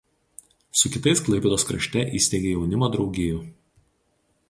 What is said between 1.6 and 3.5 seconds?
krašte įsteigė jaunimo draugijų.